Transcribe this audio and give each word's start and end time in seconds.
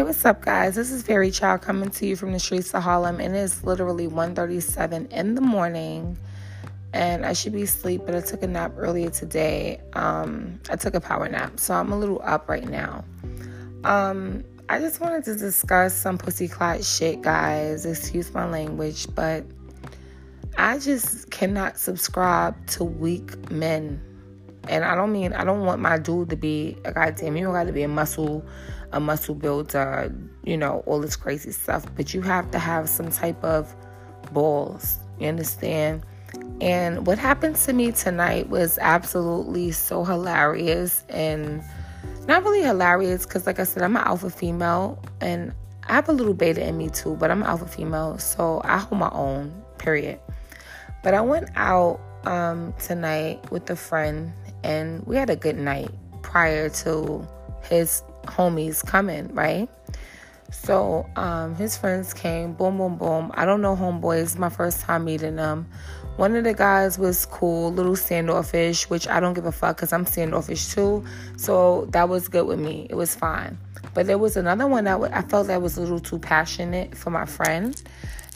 Hey, 0.00 0.04
what's 0.04 0.24
up, 0.24 0.40
guys? 0.40 0.76
This 0.76 0.90
is 0.92 1.02
Fairy 1.02 1.30
Child 1.30 1.60
coming 1.60 1.90
to 1.90 2.06
you 2.06 2.16
from 2.16 2.32
the 2.32 2.38
streets 2.38 2.72
of 2.72 2.82
Harlem, 2.82 3.20
and 3.20 3.36
it's 3.36 3.62
literally 3.64 4.08
1.37 4.08 5.12
in 5.12 5.34
the 5.34 5.42
morning, 5.42 6.16
and 6.94 7.26
I 7.26 7.34
should 7.34 7.52
be 7.52 7.64
asleep, 7.64 8.04
but 8.06 8.14
I 8.14 8.22
took 8.22 8.42
a 8.42 8.46
nap 8.46 8.72
earlier 8.78 9.10
today. 9.10 9.78
Um, 9.92 10.58
I 10.70 10.76
took 10.76 10.94
a 10.94 11.02
power 11.02 11.28
nap, 11.28 11.60
so 11.60 11.74
I'm 11.74 11.92
a 11.92 11.98
little 11.98 12.18
up 12.24 12.48
right 12.48 12.66
now. 12.66 13.04
Um, 13.84 14.42
I 14.70 14.78
just 14.78 15.00
wanted 15.00 15.24
to 15.24 15.36
discuss 15.36 15.92
some 15.92 16.16
pussy 16.16 16.48
clot 16.48 16.82
shit, 16.82 17.20
guys. 17.20 17.84
Excuse 17.84 18.32
my 18.32 18.48
language, 18.48 19.06
but 19.14 19.44
I 20.56 20.78
just 20.78 21.30
cannot 21.30 21.76
subscribe 21.76 22.66
to 22.68 22.84
weak 22.84 23.50
men. 23.50 24.00
And 24.68 24.84
I 24.84 24.94
don't 24.94 25.12
mean 25.12 25.32
I 25.32 25.44
don't 25.44 25.64
want 25.64 25.80
my 25.80 25.98
dude 25.98 26.30
to 26.30 26.36
be 26.36 26.76
a 26.84 26.92
goddamn. 26.92 27.36
You 27.36 27.44
don't 27.44 27.54
got 27.54 27.64
to 27.64 27.72
be 27.72 27.82
a 27.82 27.88
muscle 27.88 28.44
a 28.92 29.00
muscle 29.00 29.34
builder, 29.34 30.12
you 30.44 30.56
know, 30.56 30.82
all 30.86 31.00
this 31.00 31.16
crazy 31.16 31.52
stuff. 31.52 31.86
But 31.96 32.12
you 32.12 32.22
have 32.22 32.50
to 32.50 32.58
have 32.58 32.88
some 32.88 33.10
type 33.10 33.42
of 33.44 33.74
balls. 34.32 34.98
You 35.18 35.28
understand? 35.28 36.02
And 36.60 37.06
what 37.06 37.18
happened 37.18 37.56
to 37.56 37.72
me 37.72 37.92
tonight 37.92 38.48
was 38.48 38.78
absolutely 38.80 39.72
so 39.72 40.04
hilarious 40.04 41.04
and 41.08 41.62
not 42.26 42.44
really 42.44 42.62
hilarious 42.62 43.24
because, 43.24 43.46
like 43.46 43.58
I 43.58 43.64
said, 43.64 43.82
I'm 43.82 43.96
an 43.96 44.04
alpha 44.04 44.30
female 44.30 45.02
and 45.20 45.52
I 45.88 45.94
have 45.94 46.08
a 46.08 46.12
little 46.12 46.34
beta 46.34 46.66
in 46.66 46.76
me 46.76 46.90
too, 46.90 47.16
but 47.16 47.30
I'm 47.30 47.42
an 47.42 47.48
alpha 47.48 47.66
female, 47.66 48.18
so 48.18 48.60
I 48.64 48.78
hold 48.78 49.00
my 49.00 49.10
own, 49.10 49.52
period. 49.78 50.20
But 51.02 51.14
I 51.14 51.20
went 51.20 51.48
out 51.56 52.00
um, 52.24 52.74
tonight 52.78 53.50
with 53.50 53.68
a 53.70 53.76
friend 53.76 54.32
and 54.62 55.06
we 55.06 55.16
had 55.16 55.30
a 55.30 55.36
good 55.36 55.56
night 55.56 55.90
prior 56.22 56.68
to 56.68 57.26
his 57.62 58.02
homies 58.24 58.84
coming, 58.84 59.32
right? 59.34 59.68
So 60.50 61.08
um, 61.16 61.54
his 61.54 61.76
friends 61.76 62.12
came, 62.12 62.54
boom, 62.54 62.78
boom, 62.78 62.96
boom. 62.96 63.30
I 63.34 63.44
don't 63.44 63.62
know 63.62 63.76
homeboys, 63.76 64.36
my 64.36 64.48
first 64.48 64.80
time 64.80 65.04
meeting 65.04 65.36
them. 65.36 65.68
One 66.16 66.34
of 66.34 66.44
the 66.44 66.54
guys 66.54 66.98
was 66.98 67.24
cool, 67.24 67.72
little 67.72 67.96
standoffish, 67.96 68.90
which 68.90 69.08
I 69.08 69.20
don't 69.20 69.34
give 69.34 69.46
a 69.46 69.52
fuck 69.52 69.76
because 69.76 69.92
I'm 69.92 70.04
standoffish 70.04 70.74
too. 70.74 71.04
So 71.36 71.86
that 71.92 72.08
was 72.08 72.28
good 72.28 72.46
with 72.46 72.58
me. 72.58 72.86
It 72.90 72.94
was 72.94 73.14
fine. 73.14 73.58
But 73.94 74.06
there 74.06 74.18
was 74.18 74.36
another 74.36 74.66
one 74.66 74.84
that 74.84 75.00
I 75.14 75.22
felt 75.22 75.46
that 75.46 75.62
was 75.62 75.76
a 75.76 75.80
little 75.80 76.00
too 76.00 76.18
passionate 76.18 76.96
for 76.96 77.10
my 77.10 77.24
friend. 77.24 77.80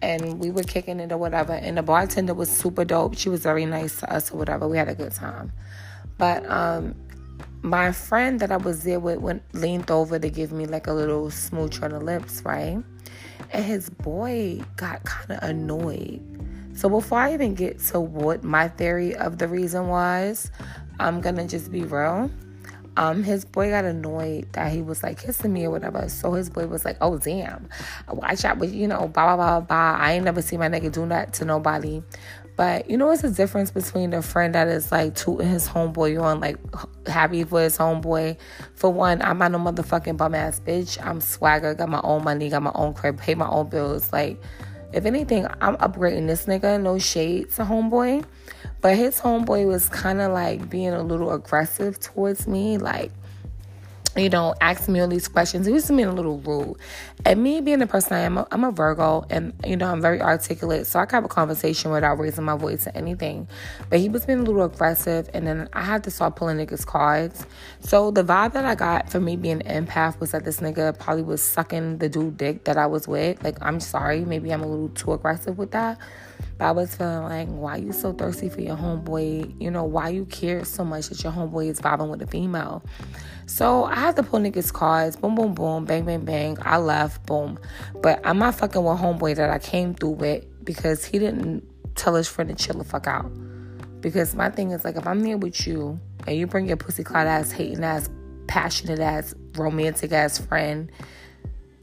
And 0.00 0.38
we 0.38 0.50
were 0.50 0.62
kicking 0.62 1.00
it 1.00 1.10
or 1.10 1.18
whatever. 1.18 1.52
And 1.52 1.76
the 1.76 1.82
bartender 1.82 2.34
was 2.34 2.50
super 2.50 2.84
dope. 2.84 3.16
She 3.16 3.28
was 3.28 3.42
very 3.42 3.66
nice 3.66 3.98
to 4.00 4.12
us 4.12 4.30
or 4.30 4.36
whatever. 4.36 4.68
We 4.68 4.76
had 4.76 4.88
a 4.88 4.94
good 4.94 5.12
time. 5.12 5.52
But 6.18 6.48
um, 6.50 6.94
my 7.62 7.92
friend 7.92 8.40
that 8.40 8.52
I 8.52 8.56
was 8.56 8.84
there 8.84 9.00
with 9.00 9.18
went 9.18 9.42
leaned 9.52 9.90
over 9.90 10.18
to 10.18 10.30
give 10.30 10.52
me 10.52 10.66
like 10.66 10.86
a 10.86 10.92
little 10.92 11.30
smooch 11.30 11.82
on 11.82 11.90
the 11.90 12.00
lips, 12.00 12.42
right? 12.44 12.82
And 13.52 13.64
his 13.64 13.90
boy 13.90 14.60
got 14.76 15.04
kind 15.04 15.32
of 15.32 15.48
annoyed. 15.48 16.22
So 16.74 16.88
before 16.88 17.18
I 17.18 17.32
even 17.32 17.54
get 17.54 17.78
to 17.86 18.00
what 18.00 18.44
my 18.44 18.68
theory 18.68 19.16
of 19.16 19.38
the 19.38 19.48
reason 19.48 19.88
was, 19.88 20.50
I'm 21.00 21.20
gonna 21.20 21.46
just 21.46 21.72
be 21.72 21.84
real. 21.84 22.30
Um, 22.98 23.22
his 23.22 23.44
boy 23.44 23.70
got 23.70 23.84
annoyed 23.84 24.50
that 24.52 24.72
he 24.72 24.80
was 24.80 25.02
like 25.02 25.20
kissing 25.20 25.52
me 25.52 25.64
or 25.66 25.70
whatever. 25.70 26.08
So 26.08 26.32
his 26.32 26.48
boy 26.48 26.66
was 26.66 26.84
like, 26.84 26.96
"Oh 27.00 27.18
damn, 27.18 27.68
watch 28.08 28.44
out!" 28.44 28.58
But 28.58 28.70
you 28.70 28.88
know, 28.88 29.08
blah 29.08 29.36
blah 29.36 29.36
blah 29.36 29.60
blah. 29.60 29.96
I 29.98 30.12
ain't 30.12 30.24
never 30.24 30.40
seen 30.40 30.60
my 30.60 30.68
nigga 30.68 30.90
do 30.90 31.06
that 31.08 31.34
to 31.34 31.44
nobody. 31.44 32.02
But 32.56 32.88
you 32.88 32.96
know, 32.96 33.10
it's 33.10 33.22
a 33.22 33.30
difference 33.30 33.70
between 33.70 34.14
a 34.14 34.22
friend 34.22 34.54
that 34.54 34.66
is 34.68 34.90
like 34.90 35.14
tooting 35.14 35.48
his 35.48 35.68
homeboy 35.68 36.20
on, 36.20 36.40
like 36.40 36.56
happy 37.06 37.44
for 37.44 37.60
his 37.60 37.76
homeboy. 37.76 38.38
For 38.74 38.90
one, 38.90 39.20
I'm 39.20 39.38
not 39.38 39.52
no 39.52 39.58
motherfucking 39.58 40.16
bum 40.16 40.34
ass 40.34 40.60
bitch. 40.60 41.04
I'm 41.04 41.20
swagger, 41.20 41.74
got 41.74 41.90
my 41.90 42.00
own 42.02 42.24
money, 42.24 42.48
got 42.48 42.62
my 42.62 42.72
own 42.74 42.94
crib, 42.94 43.18
pay 43.18 43.34
my 43.34 43.48
own 43.48 43.68
bills. 43.68 44.10
Like, 44.10 44.40
if 44.94 45.04
anything, 45.04 45.46
I'm 45.60 45.76
upgrading 45.76 46.28
this 46.28 46.46
nigga. 46.46 46.80
No 46.80 46.98
shade 46.98 47.50
to 47.52 47.64
homeboy. 47.64 48.24
But 48.80 48.96
his 48.96 49.20
homeboy 49.20 49.66
was 49.66 49.90
kind 49.90 50.22
of 50.22 50.32
like 50.32 50.70
being 50.70 50.94
a 50.94 51.02
little 51.02 51.32
aggressive 51.32 52.00
towards 52.00 52.46
me. 52.46 52.78
Like, 52.78 53.12
you 54.16 54.28
know, 54.28 54.54
asking 54.60 54.94
me 54.94 55.00
all 55.00 55.08
these 55.08 55.28
questions. 55.28 55.66
He 55.66 55.72
was 55.72 55.88
being 55.88 56.04
a 56.04 56.12
little 56.12 56.38
rude. 56.38 56.76
And 57.24 57.42
me 57.42 57.60
being 57.60 57.78
the 57.78 57.86
person 57.86 58.14
I 58.14 58.20
am, 58.20 58.44
I'm 58.50 58.64
a 58.64 58.70
Virgo 58.70 59.26
and, 59.30 59.52
you 59.64 59.76
know, 59.76 59.90
I'm 59.90 60.00
very 60.00 60.20
articulate. 60.20 60.86
So 60.86 60.98
I 60.98 61.06
can 61.06 61.16
have 61.16 61.24
a 61.24 61.28
conversation 61.28 61.90
without 61.90 62.18
raising 62.18 62.44
my 62.44 62.56
voice 62.56 62.86
or 62.86 62.92
anything. 62.94 63.48
But 63.90 64.00
he 64.00 64.08
was 64.08 64.24
being 64.24 64.40
a 64.40 64.42
little 64.42 64.64
aggressive. 64.64 65.28
And 65.34 65.46
then 65.46 65.68
I 65.72 65.82
had 65.82 66.04
to 66.04 66.10
start 66.10 66.36
pulling 66.36 66.56
niggas' 66.56 66.86
cards. 66.86 67.46
So 67.80 68.10
the 68.10 68.24
vibe 68.24 68.52
that 68.52 68.64
I 68.64 68.74
got 68.74 69.10
for 69.10 69.20
me 69.20 69.36
being 69.36 69.62
an 69.62 69.86
empath 69.86 70.18
was 70.20 70.30
that 70.30 70.44
this 70.44 70.60
nigga 70.60 70.98
probably 70.98 71.22
was 71.22 71.42
sucking 71.42 71.98
the 71.98 72.08
dude 72.08 72.36
dick 72.36 72.64
that 72.64 72.76
I 72.76 72.86
was 72.86 73.06
with. 73.06 73.42
Like, 73.44 73.58
I'm 73.60 73.80
sorry. 73.80 74.24
Maybe 74.24 74.52
I'm 74.52 74.62
a 74.62 74.66
little 74.66 74.88
too 74.90 75.12
aggressive 75.12 75.58
with 75.58 75.72
that. 75.72 75.98
But 76.58 76.66
I 76.66 76.70
was 76.72 76.94
feeling 76.94 77.24
like, 77.24 77.48
why 77.48 77.76
you 77.76 77.92
so 77.92 78.12
thirsty 78.12 78.48
for 78.48 78.60
your 78.60 78.76
homeboy? 78.76 79.60
You 79.60 79.70
know, 79.70 79.84
why 79.84 80.08
you 80.08 80.24
care 80.26 80.64
so 80.64 80.84
much 80.84 81.08
that 81.08 81.22
your 81.22 81.32
homeboy 81.32 81.68
is 81.68 81.80
vibing 81.80 82.08
with 82.08 82.22
a 82.22 82.26
female? 82.26 82.82
So 83.46 83.84
I 83.84 83.96
had 83.96 84.16
to 84.16 84.22
pull 84.22 84.40
niggas 84.40 84.72
cards, 84.72 85.16
boom, 85.16 85.34
boom, 85.34 85.54
boom, 85.54 85.84
bang, 85.84 86.04
bang, 86.04 86.24
bang. 86.24 86.56
I 86.62 86.78
left, 86.78 87.26
boom. 87.26 87.58
But 88.02 88.20
I'm 88.24 88.38
not 88.38 88.54
fucking 88.54 88.82
with 88.82 88.98
homeboy 88.98 89.36
that 89.36 89.50
I 89.50 89.58
came 89.58 89.94
through 89.94 90.10
with 90.10 90.64
because 90.64 91.04
he 91.04 91.18
didn't 91.18 91.62
tell 91.94 92.14
his 92.14 92.26
friend 92.26 92.48
to 92.50 92.56
chill 92.56 92.78
the 92.78 92.84
fuck 92.84 93.06
out. 93.06 93.30
Because 94.00 94.34
my 94.34 94.50
thing 94.50 94.70
is 94.70 94.84
like, 94.84 94.96
if 94.96 95.06
I'm 95.06 95.20
there 95.20 95.36
with 95.36 95.66
you 95.66 96.00
and 96.26 96.36
you 96.36 96.46
bring 96.46 96.66
your 96.66 96.76
pussy 96.76 97.04
cloud 97.04 97.26
ass, 97.26 97.50
hating 97.50 97.84
ass, 97.84 98.08
passionate 98.46 99.00
ass, 99.00 99.34
romantic 99.56 100.12
ass 100.12 100.38
friend 100.38 100.90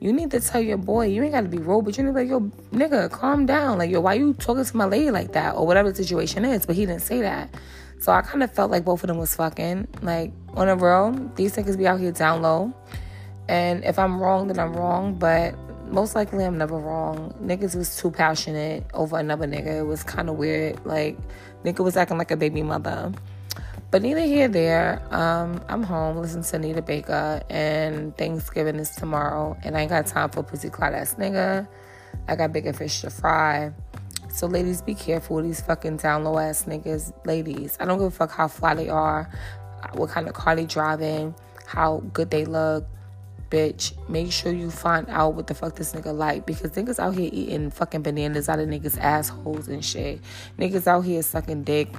you 0.00 0.14
need 0.14 0.30
to 0.30 0.40
tell 0.40 0.62
your 0.62 0.78
boy, 0.78 1.06
you 1.06 1.22
ain't 1.22 1.32
got 1.32 1.42
to 1.42 1.48
be 1.48 1.58
rude, 1.58 1.84
but 1.84 1.96
you 1.96 2.04
need 2.04 2.10
to 2.10 2.14
be 2.14 2.20
like, 2.20 2.30
yo, 2.30 2.40
nigga, 2.72 3.10
calm 3.10 3.44
down. 3.44 3.76
Like, 3.76 3.90
yo, 3.90 4.00
why 4.00 4.14
you 4.14 4.32
talking 4.32 4.64
to 4.64 4.76
my 4.76 4.86
lady 4.86 5.10
like 5.10 5.32
that? 5.32 5.54
Or 5.56 5.66
whatever 5.66 5.90
the 5.90 5.96
situation 5.96 6.44
is. 6.46 6.64
But 6.64 6.76
he 6.76 6.86
didn't 6.86 7.02
say 7.02 7.20
that. 7.20 7.54
So 7.98 8.10
I 8.10 8.22
kind 8.22 8.42
of 8.42 8.50
felt 8.50 8.70
like 8.70 8.82
both 8.82 9.02
of 9.02 9.08
them 9.08 9.18
was 9.18 9.34
fucking. 9.34 9.88
Like, 10.00 10.32
on 10.54 10.68
a 10.68 10.74
real, 10.74 11.12
these 11.36 11.54
niggas 11.54 11.76
be 11.76 11.86
out 11.86 12.00
here 12.00 12.12
down 12.12 12.40
low. 12.40 12.72
And 13.46 13.84
if 13.84 13.98
I'm 13.98 14.18
wrong, 14.22 14.48
then 14.48 14.58
I'm 14.58 14.72
wrong. 14.72 15.16
But 15.16 15.54
most 15.92 16.14
likely 16.14 16.46
I'm 16.46 16.56
never 16.56 16.78
wrong. 16.78 17.34
Niggas 17.42 17.76
was 17.76 17.94
too 17.98 18.10
passionate 18.10 18.86
over 18.94 19.18
another 19.18 19.46
nigga. 19.46 19.80
It 19.80 19.86
was 19.86 20.02
kind 20.02 20.30
of 20.30 20.36
weird. 20.36 20.84
Like, 20.86 21.18
nigga 21.62 21.84
was 21.84 21.98
acting 21.98 22.16
like 22.16 22.30
a 22.30 22.38
baby 22.38 22.62
mother. 22.62 23.12
But 23.90 24.02
neither 24.02 24.20
here 24.20 24.46
there. 24.46 25.02
Um, 25.10 25.60
I'm 25.68 25.82
home 25.82 26.18
listening 26.18 26.44
to 26.44 26.56
Anita 26.56 26.82
Baker, 26.82 27.42
and 27.50 28.16
Thanksgiving 28.16 28.76
is 28.76 28.90
tomorrow, 28.90 29.56
and 29.64 29.76
I 29.76 29.80
ain't 29.80 29.90
got 29.90 30.06
time 30.06 30.30
for 30.30 30.44
pussy 30.44 30.70
cloud 30.70 30.94
ass 30.94 31.16
nigga. 31.16 31.66
I 32.28 32.36
got 32.36 32.52
bigger 32.52 32.72
fish 32.72 33.00
to 33.00 33.10
fry. 33.10 33.72
So, 34.28 34.46
ladies, 34.46 34.80
be 34.80 34.94
careful 34.94 35.36
with 35.36 35.46
these 35.46 35.60
fucking 35.60 35.96
down 35.96 36.22
low 36.22 36.38
ass 36.38 36.66
niggas. 36.66 37.12
Ladies, 37.26 37.76
I 37.80 37.84
don't 37.84 37.98
give 37.98 38.06
a 38.06 38.10
fuck 38.12 38.30
how 38.30 38.46
fly 38.46 38.74
they 38.74 38.88
are, 38.88 39.28
what 39.94 40.10
kind 40.10 40.28
of 40.28 40.34
car 40.34 40.54
they 40.54 40.66
driving, 40.66 41.34
how 41.66 42.02
good 42.12 42.30
they 42.30 42.44
look. 42.44 42.86
Bitch, 43.50 43.92
make 44.08 44.30
sure 44.30 44.52
you 44.52 44.70
find 44.70 45.08
out 45.08 45.34
what 45.34 45.48
the 45.48 45.54
fuck 45.54 45.74
this 45.74 45.92
nigga 45.92 46.16
like 46.16 46.46
because 46.46 46.70
niggas 46.70 47.00
out 47.00 47.16
here 47.16 47.28
eating 47.32 47.70
fucking 47.70 48.02
bananas 48.02 48.48
out 48.48 48.60
of 48.60 48.68
niggas' 48.68 48.96
assholes 48.98 49.66
and 49.66 49.84
shit. 49.84 50.20
Niggas 50.56 50.86
out 50.86 51.00
here 51.00 51.20
sucking 51.22 51.64
dick 51.64 51.92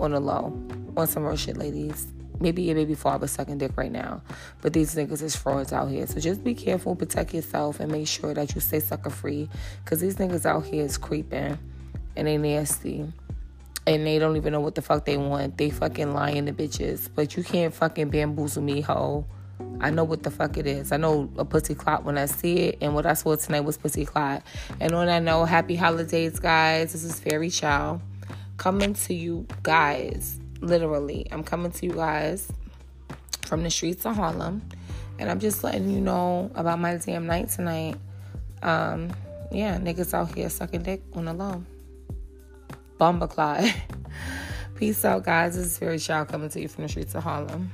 on 0.00 0.10
the 0.10 0.18
low, 0.18 0.50
on 0.96 1.06
some 1.06 1.24
real 1.24 1.36
shit, 1.36 1.56
ladies. 1.56 2.06
Maybe 2.38 2.62
your 2.62 2.74
baby 2.74 2.94
father 2.94 3.26
sucking 3.26 3.58
dick 3.58 3.72
right 3.76 3.90
now, 3.90 4.20
but 4.60 4.74
these 4.74 4.94
niggas 4.94 5.22
is 5.22 5.34
frauds 5.34 5.72
out 5.72 5.86
here. 5.86 6.06
So 6.06 6.20
just 6.20 6.44
be 6.44 6.54
careful, 6.54 6.94
protect 6.94 7.32
yourself, 7.32 7.80
and 7.80 7.90
make 7.90 8.06
sure 8.06 8.34
that 8.34 8.54
you 8.54 8.60
stay 8.60 8.80
sucker 8.80 9.08
free, 9.08 9.48
cause 9.86 10.00
these 10.00 10.16
niggas 10.16 10.44
out 10.44 10.66
here 10.66 10.84
is 10.84 10.98
creeping, 10.98 11.58
and 12.14 12.26
they 12.26 12.36
nasty, 12.36 13.10
and 13.86 14.06
they 14.06 14.18
don't 14.18 14.36
even 14.36 14.52
know 14.52 14.60
what 14.60 14.74
the 14.74 14.82
fuck 14.82 15.06
they 15.06 15.16
want. 15.16 15.56
They 15.56 15.70
fucking 15.70 16.12
lying 16.12 16.44
to 16.44 16.52
bitches, 16.52 17.08
but 17.14 17.38
you 17.38 17.42
can't 17.42 17.72
fucking 17.72 18.10
bamboozle 18.10 18.62
me, 18.62 18.82
hoe. 18.82 19.24
I 19.80 19.90
know 19.90 20.04
what 20.04 20.22
the 20.22 20.30
fuck 20.30 20.58
it 20.58 20.66
is. 20.66 20.92
I 20.92 20.98
know 20.98 21.30
a 21.38 21.44
pussy 21.46 21.74
clot 21.74 22.04
when 22.04 22.18
I 22.18 22.26
see 22.26 22.58
it, 22.58 22.78
and 22.82 22.94
what 22.94 23.06
I 23.06 23.14
saw 23.14 23.36
tonight 23.36 23.60
was 23.60 23.78
pussy 23.78 24.04
clot. 24.04 24.42
And 24.80 24.94
on 24.94 25.06
that 25.06 25.22
note, 25.22 25.46
happy 25.46 25.76
holidays, 25.76 26.38
guys. 26.38 26.92
This 26.92 27.04
is 27.04 27.18
Fairy 27.18 27.48
Child 27.48 28.02
coming 28.58 28.94
to 28.94 29.14
you 29.14 29.46
guys, 29.62 30.38
literally. 30.60 31.26
I'm 31.30 31.44
coming 31.44 31.72
to 31.72 31.86
you 31.86 31.92
guys 31.92 32.50
from 33.46 33.62
the 33.62 33.70
streets 33.70 34.04
of 34.06 34.16
Harlem. 34.16 34.62
And 35.18 35.30
I'm 35.30 35.40
just 35.40 35.64
letting 35.64 35.90
you 35.90 36.00
know 36.00 36.50
about 36.54 36.78
my 36.78 36.96
damn 36.96 37.26
night 37.26 37.48
tonight. 37.48 37.96
Um, 38.62 39.10
yeah, 39.50 39.78
niggas 39.78 40.12
out 40.12 40.34
here 40.34 40.50
sucking 40.50 40.82
dick 40.82 41.02
on 41.14 41.24
the 41.24 41.32
low. 41.32 41.64
Bomba 42.98 43.28
clot. 43.28 43.64
Peace 44.74 45.04
out, 45.04 45.24
guys. 45.24 45.56
This 45.56 45.66
is 45.66 45.78
Fairy 45.78 45.98
Child 45.98 46.28
coming 46.28 46.50
to 46.50 46.60
you 46.60 46.68
from 46.68 46.84
the 46.84 46.88
streets 46.88 47.14
of 47.14 47.22
Harlem. 47.22 47.70